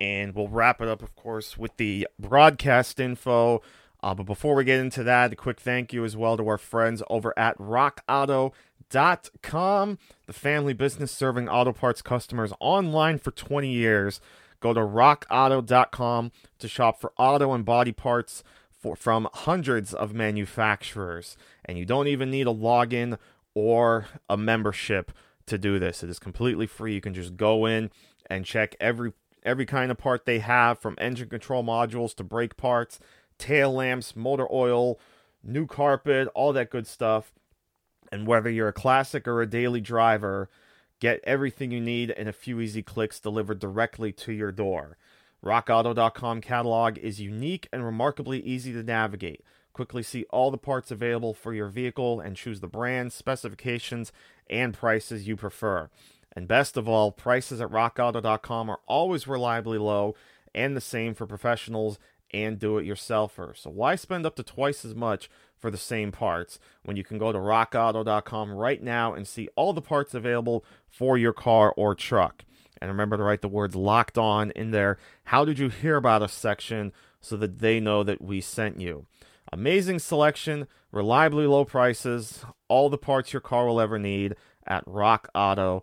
And 0.00 0.34
we'll 0.34 0.48
wrap 0.48 0.80
it 0.80 0.88
up, 0.88 1.02
of 1.02 1.14
course, 1.14 1.56
with 1.56 1.76
the 1.76 2.08
broadcast 2.18 2.98
info. 2.98 3.62
Uh, 4.02 4.14
but 4.14 4.24
before 4.26 4.56
we 4.56 4.64
get 4.64 4.80
into 4.80 5.04
that, 5.04 5.32
a 5.32 5.36
quick 5.36 5.60
thank 5.60 5.92
you 5.92 6.04
as 6.04 6.16
well 6.16 6.36
to 6.36 6.46
our 6.48 6.58
friends 6.58 7.02
over 7.08 7.32
at 7.38 7.56
rockauto.com, 7.58 8.52
the 10.26 10.32
family 10.32 10.72
business 10.72 11.12
serving 11.12 11.48
auto 11.48 11.72
parts 11.72 12.02
customers 12.02 12.52
online 12.60 13.18
for 13.18 13.30
20 13.30 13.70
years. 13.70 14.20
Go 14.64 14.72
to 14.72 14.80
rockauto.com 14.80 16.32
to 16.58 16.68
shop 16.68 16.98
for 16.98 17.12
auto 17.18 17.52
and 17.52 17.66
body 17.66 17.92
parts 17.92 18.42
for, 18.72 18.96
from 18.96 19.28
hundreds 19.30 19.92
of 19.92 20.14
manufacturers. 20.14 21.36
And 21.66 21.76
you 21.76 21.84
don't 21.84 22.08
even 22.08 22.30
need 22.30 22.46
a 22.46 22.54
login 22.54 23.18
or 23.52 24.06
a 24.26 24.38
membership 24.38 25.12
to 25.48 25.58
do 25.58 25.78
this. 25.78 26.02
It 26.02 26.08
is 26.08 26.18
completely 26.18 26.66
free. 26.66 26.94
You 26.94 27.02
can 27.02 27.12
just 27.12 27.36
go 27.36 27.66
in 27.66 27.90
and 28.30 28.46
check 28.46 28.74
every 28.80 29.12
every 29.42 29.66
kind 29.66 29.90
of 29.90 29.98
part 29.98 30.24
they 30.24 30.38
have 30.38 30.78
from 30.78 30.94
engine 30.96 31.28
control 31.28 31.62
modules 31.62 32.14
to 32.14 32.24
brake 32.24 32.56
parts, 32.56 32.98
tail 33.36 33.70
lamps, 33.70 34.16
motor 34.16 34.50
oil, 34.50 34.98
new 35.42 35.66
carpet, 35.66 36.26
all 36.34 36.54
that 36.54 36.70
good 36.70 36.86
stuff. 36.86 37.34
And 38.10 38.26
whether 38.26 38.48
you're 38.48 38.68
a 38.68 38.72
classic 38.72 39.28
or 39.28 39.42
a 39.42 39.46
daily 39.46 39.82
driver, 39.82 40.48
get 41.04 41.20
everything 41.24 41.70
you 41.70 41.82
need 41.82 42.08
in 42.08 42.26
a 42.26 42.32
few 42.32 42.60
easy 42.60 42.82
clicks 42.82 43.20
delivered 43.20 43.58
directly 43.58 44.10
to 44.10 44.32
your 44.32 44.50
door. 44.50 44.96
RockAuto.com 45.44 46.40
catalog 46.40 46.96
is 46.96 47.20
unique 47.20 47.68
and 47.70 47.84
remarkably 47.84 48.40
easy 48.40 48.72
to 48.72 48.82
navigate. 48.82 49.42
Quickly 49.74 50.02
see 50.02 50.24
all 50.30 50.50
the 50.50 50.56
parts 50.56 50.90
available 50.90 51.34
for 51.34 51.52
your 51.52 51.68
vehicle 51.68 52.20
and 52.20 52.38
choose 52.38 52.60
the 52.60 52.68
brand, 52.68 53.12
specifications, 53.12 54.12
and 54.48 54.72
prices 54.72 55.28
you 55.28 55.36
prefer. 55.36 55.90
And 56.34 56.48
best 56.48 56.74
of 56.78 56.88
all, 56.88 57.12
prices 57.12 57.60
at 57.60 57.68
rockauto.com 57.68 58.70
are 58.70 58.80
always 58.86 59.28
reliably 59.28 59.76
low 59.76 60.14
and 60.54 60.74
the 60.74 60.80
same 60.80 61.12
for 61.12 61.26
professionals 61.26 61.98
and 62.34 62.58
do 62.58 62.76
it 62.78 62.86
yourselfers. 62.86 63.58
So 63.58 63.70
why 63.70 63.94
spend 63.94 64.26
up 64.26 64.34
to 64.36 64.42
twice 64.42 64.84
as 64.84 64.94
much 64.94 65.30
for 65.56 65.70
the 65.70 65.78
same 65.78 66.10
parts 66.10 66.58
when 66.82 66.96
you 66.96 67.04
can 67.04 67.16
go 67.16 67.30
to 67.30 67.38
rockauto.com 67.38 68.50
right 68.52 68.82
now 68.82 69.14
and 69.14 69.26
see 69.26 69.48
all 69.54 69.72
the 69.72 69.80
parts 69.80 70.14
available 70.14 70.64
for 70.88 71.16
your 71.16 71.32
car 71.32 71.72
or 71.76 71.94
truck? 71.94 72.44
And 72.80 72.90
remember 72.90 73.16
to 73.16 73.22
write 73.22 73.40
the 73.40 73.46
words 73.48 73.76
locked 73.76 74.18
on 74.18 74.50
in 74.50 74.72
there. 74.72 74.98
How 75.26 75.44
did 75.44 75.60
you 75.60 75.68
hear 75.68 75.94
about 75.96 76.22
us 76.22 76.34
section 76.34 76.92
so 77.20 77.36
that 77.36 77.60
they 77.60 77.78
know 77.78 78.02
that 78.02 78.20
we 78.20 78.40
sent 78.40 78.80
you? 78.80 79.06
Amazing 79.52 80.00
selection, 80.00 80.66
reliably 80.90 81.46
low 81.46 81.64
prices, 81.64 82.44
all 82.66 82.90
the 82.90 82.98
parts 82.98 83.32
your 83.32 83.40
car 83.40 83.66
will 83.66 83.80
ever 83.80 84.00
need 84.00 84.34
at 84.66 84.84
rockauto.com. 84.86 85.82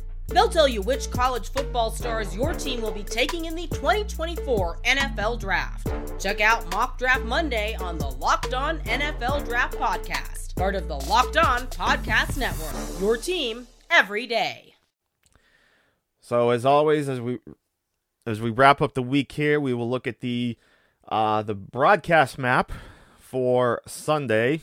They'll 0.33 0.49
tell 0.49 0.67
you 0.67 0.81
which 0.81 1.11
college 1.11 1.51
football 1.51 1.91
stars 1.91 2.35
your 2.35 2.53
team 2.53 2.81
will 2.81 2.91
be 2.91 3.03
taking 3.03 3.45
in 3.45 3.55
the 3.55 3.67
2024 3.67 4.79
NFL 4.85 5.39
Draft. 5.39 5.91
Check 6.19 6.39
out 6.39 6.71
Mock 6.71 6.97
Draft 6.97 7.25
Monday 7.25 7.75
on 7.75 7.97
the 7.97 8.09
Locked 8.09 8.53
On 8.53 8.79
NFL 8.81 9.45
Draft 9.45 9.77
Podcast, 9.77 10.55
part 10.55 10.75
of 10.75 10.87
the 10.87 10.95
Locked 10.95 11.37
On 11.37 11.67
Podcast 11.67 12.37
Network. 12.37 13.01
Your 13.01 13.17
team 13.17 13.67
every 13.89 14.25
day. 14.25 14.75
So 16.21 16.51
as 16.51 16.65
always, 16.65 17.09
as 17.09 17.19
we 17.19 17.39
as 18.25 18.39
we 18.39 18.51
wrap 18.51 18.81
up 18.81 18.93
the 18.93 19.03
week 19.03 19.33
here, 19.33 19.59
we 19.59 19.73
will 19.73 19.89
look 19.89 20.07
at 20.07 20.21
the 20.21 20.57
uh, 21.09 21.41
the 21.41 21.55
broadcast 21.55 22.37
map 22.37 22.71
for 23.19 23.81
Sunday. 23.85 24.61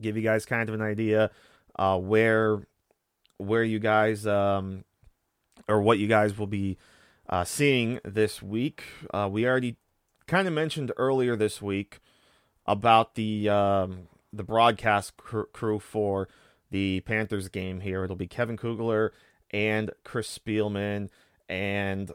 Give 0.00 0.16
you 0.16 0.22
guys 0.22 0.46
kind 0.46 0.68
of 0.68 0.74
an 0.74 0.80
idea 0.80 1.30
uh, 1.76 1.98
where 1.98 2.62
where 3.40 3.64
you 3.64 3.78
guys 3.78 4.26
um, 4.26 4.84
or 5.68 5.80
what 5.80 5.98
you 5.98 6.06
guys 6.06 6.36
will 6.38 6.46
be 6.46 6.76
uh, 7.28 7.44
seeing 7.44 8.00
this 8.04 8.42
week. 8.42 8.84
Uh, 9.12 9.28
we 9.30 9.46
already 9.46 9.76
kind 10.26 10.46
of 10.46 10.54
mentioned 10.54 10.92
earlier 10.96 11.36
this 11.36 11.60
week 11.62 12.00
about 12.66 13.14
the 13.14 13.48
um, 13.48 14.08
the 14.32 14.44
broadcast 14.44 15.16
cr- 15.16 15.42
crew 15.52 15.78
for 15.78 16.28
the 16.70 17.00
Panthers 17.00 17.48
game 17.48 17.80
here. 17.80 18.04
It'll 18.04 18.16
be 18.16 18.26
Kevin 18.26 18.56
Kugler 18.56 19.12
and 19.50 19.90
Chris 20.04 20.38
Spielman, 20.38 21.08
and 21.48 22.12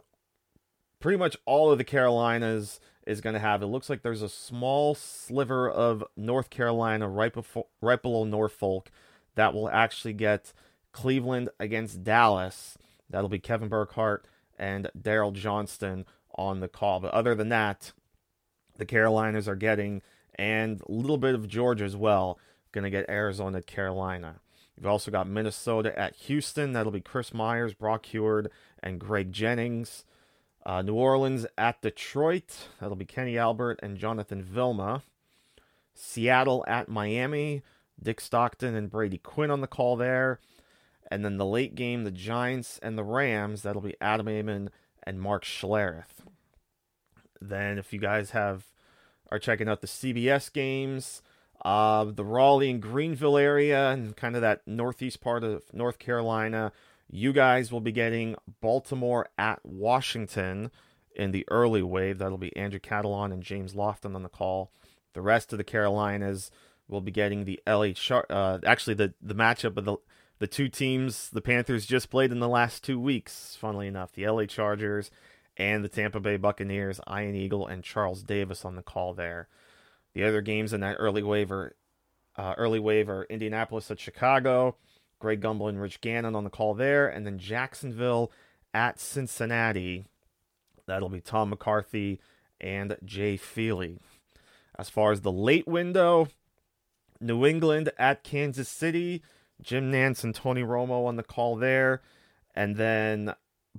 pretty 1.00 1.17
much 1.17 1.36
all 1.46 1.72
of 1.72 1.77
the 1.77 1.84
Carolinas 1.84 2.79
is 3.05 3.22
going 3.22 3.34
to 3.34 3.39
have. 3.39 3.62
It 3.62 3.67
looks 3.67 3.89
like 3.89 4.01
there's 4.01 4.22
a 4.22 4.29
small 4.29 4.96
sliver 4.96 5.70
of 5.70 6.03
North 6.15 6.50
Carolina 6.50 7.08
right 7.08 7.34
before, 7.34 7.67
right 7.82 8.01
below 8.01 8.24
Norfolk 8.24 8.89
that 9.36 9.53
will 9.53 9.70
actually 9.70 10.13
get 10.13 10.53
Cleveland 10.96 11.50
against 11.60 12.06
Dallas. 12.06 12.78
That'll 13.10 13.28
be 13.28 13.38
Kevin 13.38 13.68
Burkhardt 13.68 14.25
and 14.58 14.90
Daryl 14.98 15.34
Johnston 15.34 16.06
on 16.36 16.62
the 16.62 16.70
call. 16.70 17.02
But 17.02 17.14
other 17.14 17.36
than 17.36 17.50
that, 17.50 17.92
the 18.78 18.86
Carolinas 18.86 19.48
are 19.50 19.58
getting, 19.58 20.02
and 20.36 20.82
a 20.88 20.92
little 20.92 21.18
bit 21.18 21.36
of 21.36 21.50
Georgia 21.50 21.84
as 21.84 21.98
well, 21.98 22.40
going 22.72 22.86
to 22.86 22.90
get 22.90 23.10
Arizona 23.10 23.62
Carolina. 23.62 24.40
You've 24.78 24.88
also 24.88 25.12
got 25.12 25.28
Minnesota 25.28 25.98
at 26.00 26.16
Houston. 26.16 26.72
That'll 26.72 26.94
be 26.94 27.02
Chris 27.02 27.34
Myers, 27.34 27.74
Brock 27.74 28.06
Huard, 28.06 28.50
and 28.82 28.98
Greg 28.98 29.34
Jennings. 29.34 30.06
Uh, 30.66 30.82
New 30.82 30.96
Orleans 30.96 31.46
at 31.58 31.82
Detroit. 31.82 32.70
That'll 32.80 32.96
be 32.96 33.06
Kenny 33.06 33.38
Albert 33.38 33.82
and 33.84 33.98
Jonathan 33.98 34.42
Vilma. 34.42 35.04
Seattle 35.94 36.64
at 36.70 36.88
Miami. 36.88 37.64
Dick 38.02 38.22
Stockton 38.22 38.75
and 38.75 38.90
Brady 38.90 39.18
Quinn 39.18 39.52
on 39.52 39.60
the 39.60 39.68
call 39.68 39.98
there. 39.98 40.40
And 41.12 41.24
then 41.24 41.38
the 41.38 41.46
late 41.46 41.76
game, 41.76 42.04
the 42.04 42.12
Giants 42.12 42.80
and 42.82 42.98
the 42.98 43.04
Rams, 43.04 43.62
that'll 43.62 43.82
be 43.82 43.96
Adam 44.02 44.28
Amin 44.28 44.70
and 45.04 45.22
Mark 45.22 45.44
Schlereth. 45.44 46.26
Then 47.40 47.78
if 47.78 47.94
you 47.94 48.00
guys 48.00 48.32
have 48.32 48.66
are 49.32 49.40
checking 49.40 49.68
out 49.68 49.82
the 49.82 49.88
CBS 49.88 50.52
games, 50.52 51.22
uh, 51.64 52.06
the 52.06 52.24
Raleigh 52.24 52.70
and 52.70 52.82
Greenville 52.82 53.38
area 53.38 53.92
and 53.92 54.16
kind 54.16 54.36
of 54.36 54.42
that 54.42 54.62
northeast 54.68 55.22
part 55.22 55.44
of 55.44 55.64
North 55.74 56.00
Carolina, 56.00 56.72
you 57.10 57.34
guys 57.34 57.72
will 57.72 57.82
be 57.82 57.92
getting 57.92 58.36
Baltimore 58.62 59.27
at 59.38 59.60
Washington 59.64 60.72
in 61.16 61.32
the 61.32 61.46
early 61.50 61.82
wave. 61.82 62.18
That'll 62.18 62.38
be 62.38 62.56
Andrew 62.56 62.79
Catalon 62.79 63.32
and 63.32 63.44
James 63.44 63.74
Lofton 63.74 64.16
on 64.16 64.24
the 64.24 64.29
call. 64.29 64.72
The 65.14 65.22
rest 65.22 65.53
of 65.53 65.58
the 65.58 65.64
Carolinas 65.64 66.51
will 66.88 67.01
be 67.01 67.12
getting 67.12 67.46
the 67.46 67.60
LA 67.68 67.92
Char- 67.94 68.27
uh, 68.29 68.60
actually 68.66 68.96
the 68.96 69.14
the 69.22 69.36
matchup 69.36 69.77
of 69.77 69.86
the 69.86 69.98
the 70.40 70.48
two 70.48 70.68
teams 70.68 71.30
the 71.30 71.42
Panthers 71.42 71.86
just 71.86 72.10
played 72.10 72.32
in 72.32 72.40
the 72.40 72.50
last 72.50 72.84
two 72.84 73.00
weeks, 73.00 73.58
funnily 73.60 73.88
enough, 73.88 74.12
the 74.12 74.28
LA 74.28 74.46
Chargers 74.46 75.12
and 75.58 75.84
the 75.84 75.90
Tampa 75.90 76.20
Bay 76.20 76.38
Buccaneers, 76.38 77.00
Ian 77.10 77.36
Eagle 77.36 77.68
and 77.68 77.84
Charles 77.84 78.24
Davis 78.24 78.66
on 78.66 78.76
the 78.76 78.82
call 78.82 79.14
there. 79.14 79.48
The 80.14 80.24
other 80.24 80.42
games 80.42 80.74
in 80.74 80.82
that 80.82 80.98
early 81.00 81.24
waiver, 81.24 81.76
uh, 82.36 82.56
early 82.58 82.80
waiver, 82.80 83.26
Indianapolis 83.30 83.90
at 83.92 84.00
Chicago, 84.00 84.76
Greg 85.20 85.42
Gumbel 85.42 85.70
and 85.70 85.82
Rich 85.82 86.02
Gannon 86.02 86.36
on 86.36 86.44
the 86.44 86.50
call 86.50 86.74
there, 86.74 87.08
and 87.08 87.26
then 87.26 87.40
Jacksonville 87.40 88.32
at 88.74 89.00
Cincinnati. 89.00 90.06
That'll 90.86 91.10
be 91.10 91.22
Tom 91.22 91.50
McCarthy 91.50 92.20
and 92.60 92.98
Jay 93.04 93.38
Feely. 93.38 94.00
As 94.78 94.90
far 94.90 95.12
as 95.12 95.22
the 95.22 95.32
late 95.32 95.68
window, 95.68 96.28
New 97.22 97.46
England 97.46 97.92
at 97.98 98.24
Kansas 98.24 98.68
City. 98.68 99.24
Jim 99.61 99.91
Nantz 99.91 100.24
and 100.24 100.33
Tony 100.33 100.61
Romo 100.61 101.05
on 101.07 101.15
the 101.15 101.24
call 101.24 101.55
there. 101.55 102.01
And 102.53 102.75
then 102.75 103.33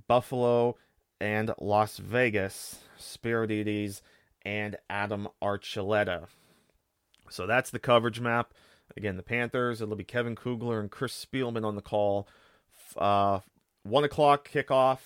Buffalo 0.07 0.77
and 1.19 1.53
Las 1.59 1.97
Vegas, 1.97 2.79
Spero 2.97 3.45
Dedes 3.45 4.01
and 4.45 4.77
Adam 4.89 5.27
Archuleta. 5.41 6.27
So 7.29 7.47
that's 7.47 7.69
the 7.71 7.79
coverage 7.79 8.19
map. 8.19 8.53
Again, 8.95 9.17
the 9.17 9.23
Panthers, 9.23 9.81
it'll 9.81 9.95
be 9.95 10.03
Kevin 10.03 10.35
Kugler 10.35 10.79
and 10.79 10.89
Chris 10.89 11.25
Spielman 11.25 11.65
on 11.65 11.75
the 11.75 11.81
call. 11.81 12.27
Uh, 12.95 13.39
1 13.83 14.03
o'clock 14.03 14.49
kickoff. 14.49 14.99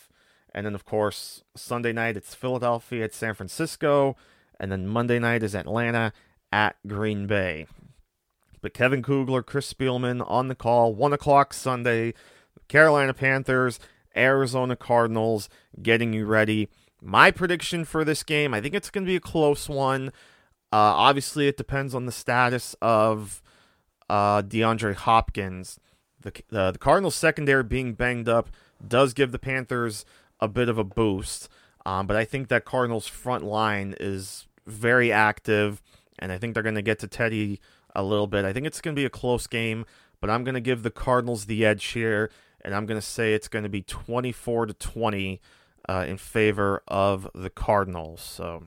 And 0.53 0.65
then, 0.65 0.75
of 0.75 0.85
course, 0.85 1.43
Sunday 1.55 1.93
night 1.93 2.17
it's 2.17 2.35
Philadelphia 2.35 3.05
at 3.05 3.13
San 3.13 3.33
Francisco. 3.33 4.15
And 4.59 4.71
then 4.71 4.87
Monday 4.87 5.17
night 5.17 5.43
is 5.43 5.55
Atlanta 5.55 6.13
at 6.51 6.75
Green 6.85 7.25
Bay. 7.25 7.67
But 8.61 8.73
Kevin 8.73 9.01
Kugler, 9.01 9.41
Chris 9.43 9.71
Spielman 9.71 10.23
on 10.29 10.47
the 10.47 10.55
call, 10.55 10.93
1 10.93 11.13
o'clock 11.13 11.53
Sunday. 11.53 12.13
Carolina 12.67 13.13
Panthers, 13.13 13.79
Arizona 14.15 14.75
Cardinals 14.75 15.49
getting 15.81 16.13
you 16.13 16.25
ready. 16.25 16.69
My 17.01 17.31
prediction 17.31 17.83
for 17.83 18.05
this 18.05 18.23
game, 18.23 18.53
I 18.53 18.61
think 18.61 18.75
it's 18.75 18.89
going 18.89 19.03
to 19.03 19.09
be 19.09 19.15
a 19.15 19.21
close 19.21 19.67
one. 19.67 20.09
Uh, 20.71 20.95
obviously, 20.95 21.47
it 21.47 21.57
depends 21.57 21.93
on 21.93 22.05
the 22.05 22.11
status 22.11 22.75
of 22.81 23.41
uh, 24.09 24.41
DeAndre 24.41 24.95
Hopkins. 24.95 25.79
The, 26.21 26.31
uh, 26.53 26.71
the 26.71 26.77
Cardinals 26.77 27.15
secondary 27.15 27.63
being 27.63 27.93
banged 27.93 28.29
up 28.29 28.49
does 28.85 29.13
give 29.13 29.31
the 29.31 29.39
Panthers 29.39 30.05
a 30.39 30.47
bit 30.47 30.69
of 30.69 30.77
a 30.77 30.83
boost. 30.83 31.49
Um, 31.85 32.07
but 32.07 32.15
I 32.15 32.25
think 32.25 32.47
that 32.49 32.63
Cardinals 32.63 33.07
front 33.07 33.43
line 33.43 33.95
is 33.99 34.47
very 34.65 35.11
active, 35.11 35.81
and 36.19 36.31
I 36.31 36.37
think 36.37 36.53
they're 36.53 36.63
going 36.63 36.75
to 36.75 36.81
get 36.81 36.99
to 36.99 37.07
Teddy 37.07 37.59
a 37.95 38.03
little 38.03 38.27
bit. 38.27 38.45
I 38.45 38.53
think 38.53 38.65
it's 38.65 38.81
going 38.81 38.95
to 38.95 38.99
be 38.99 39.05
a 39.05 39.09
close 39.09 39.47
game, 39.47 39.85
but 40.19 40.29
I'm 40.29 40.43
going 40.43 40.55
to 40.55 40.61
give 40.61 40.83
the 40.83 40.91
Cardinals 40.91 41.45
the 41.45 41.65
edge 41.65 41.85
here, 41.85 42.31
and 42.61 42.75
I'm 42.75 42.85
going 42.85 42.99
to 42.99 43.05
say 43.05 43.33
it's 43.33 43.47
going 43.47 43.63
to 43.63 43.69
be 43.69 43.81
24 43.81 44.67
to 44.67 44.73
20 44.73 45.41
uh, 45.89 46.05
in 46.07 46.17
favor 46.17 46.83
of 46.87 47.27
the 47.33 47.49
Cardinals. 47.49 48.21
So 48.21 48.65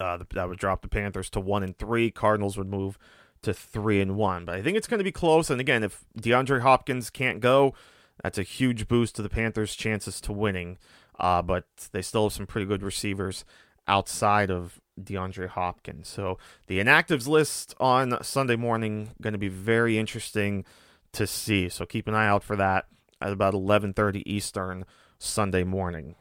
uh, 0.00 0.18
that 0.34 0.48
would 0.48 0.58
drop 0.58 0.82
the 0.82 0.88
Panthers 0.88 1.30
to 1.30 1.40
one 1.40 1.62
and 1.62 1.76
three. 1.76 2.10
Cardinals 2.10 2.56
would 2.56 2.68
move 2.68 2.98
to 3.42 3.52
three 3.52 4.00
and 4.00 4.16
one. 4.16 4.44
But 4.44 4.56
I 4.56 4.62
think 4.62 4.76
it's 4.76 4.86
going 4.86 4.98
to 4.98 5.04
be 5.04 5.12
close. 5.12 5.50
And 5.50 5.60
again, 5.60 5.82
if 5.82 6.04
DeAndre 6.18 6.60
Hopkins 6.60 7.10
can't 7.10 7.40
go, 7.40 7.74
that's 8.22 8.38
a 8.38 8.42
huge 8.42 8.88
boost 8.88 9.16
to 9.16 9.22
the 9.22 9.28
Panthers' 9.28 9.74
chances 9.74 10.20
to 10.22 10.32
winning. 10.32 10.78
Uh, 11.18 11.42
but 11.42 11.66
they 11.92 12.02
still 12.02 12.24
have 12.24 12.32
some 12.32 12.46
pretty 12.46 12.66
good 12.66 12.82
receivers 12.82 13.44
outside 13.86 14.50
of 14.50 14.80
DeAndre 15.00 15.48
Hopkins. 15.48 16.08
So 16.08 16.38
the 16.66 16.78
inactives 16.78 17.26
list 17.26 17.74
on 17.80 18.22
Sunday 18.22 18.56
morning 18.56 19.10
going 19.20 19.32
to 19.32 19.38
be 19.38 19.48
very 19.48 19.98
interesting 19.98 20.64
to 21.12 21.26
see. 21.26 21.68
So 21.68 21.84
keep 21.86 22.08
an 22.08 22.14
eye 22.14 22.26
out 22.26 22.42
for 22.42 22.56
that 22.56 22.86
at 23.20 23.32
about 23.32 23.54
11:30 23.54 24.22
Eastern 24.26 24.84
Sunday 25.18 25.64
morning. 25.64 26.16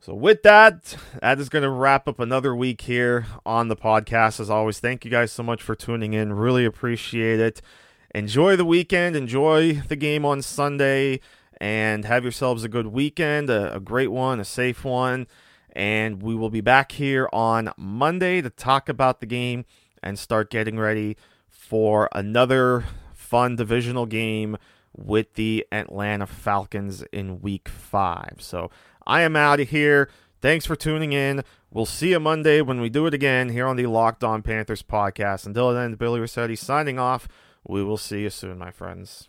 So 0.00 0.14
with 0.14 0.42
that, 0.42 0.96
that 1.20 1.38
is 1.38 1.48
going 1.48 1.64
to 1.64 1.70
wrap 1.70 2.08
up 2.08 2.20
another 2.20 2.54
week 2.54 2.82
here 2.82 3.26
on 3.44 3.68
the 3.68 3.76
podcast. 3.76 4.40
As 4.40 4.48
always, 4.48 4.78
thank 4.80 5.04
you 5.04 5.10
guys 5.10 5.32
so 5.32 5.42
much 5.42 5.62
for 5.62 5.74
tuning 5.74 6.14
in. 6.14 6.32
Really 6.32 6.64
appreciate 6.64 7.40
it. 7.40 7.60
Enjoy 8.14 8.56
the 8.56 8.64
weekend. 8.64 9.16
Enjoy 9.16 9.74
the 9.74 9.96
game 9.96 10.24
on 10.24 10.40
Sunday, 10.40 11.20
and 11.60 12.04
have 12.04 12.22
yourselves 12.22 12.64
a 12.64 12.68
good 12.68 12.86
weekend, 12.86 13.50
a, 13.50 13.74
a 13.74 13.80
great 13.80 14.10
one, 14.10 14.40
a 14.40 14.44
safe 14.44 14.84
one. 14.84 15.26
And 15.78 16.20
we 16.20 16.34
will 16.34 16.50
be 16.50 16.60
back 16.60 16.90
here 16.90 17.28
on 17.32 17.72
Monday 17.76 18.42
to 18.42 18.50
talk 18.50 18.88
about 18.88 19.20
the 19.20 19.26
game 19.26 19.64
and 20.02 20.18
start 20.18 20.50
getting 20.50 20.76
ready 20.76 21.16
for 21.48 22.08
another 22.10 22.84
fun 23.14 23.54
divisional 23.54 24.04
game 24.04 24.56
with 24.96 25.34
the 25.34 25.64
Atlanta 25.70 26.26
Falcons 26.26 27.02
in 27.12 27.40
week 27.40 27.68
five. 27.68 28.38
So 28.40 28.72
I 29.06 29.22
am 29.22 29.36
out 29.36 29.60
of 29.60 29.68
here. 29.68 30.10
Thanks 30.40 30.66
for 30.66 30.74
tuning 30.74 31.12
in. 31.12 31.44
We'll 31.70 31.86
see 31.86 32.10
you 32.10 32.18
Monday 32.18 32.60
when 32.60 32.80
we 32.80 32.88
do 32.88 33.06
it 33.06 33.14
again 33.14 33.50
here 33.50 33.68
on 33.68 33.76
the 33.76 33.86
Locked 33.86 34.24
On 34.24 34.42
Panthers 34.42 34.82
podcast. 34.82 35.46
Until 35.46 35.72
then, 35.72 35.94
Billy 35.94 36.18
Rossetti 36.18 36.56
signing 36.56 36.98
off 36.98 37.28
we 37.64 37.84
will 37.84 37.98
see 37.98 38.22
you 38.22 38.30
soon, 38.30 38.58
my 38.58 38.72
friends. 38.72 39.28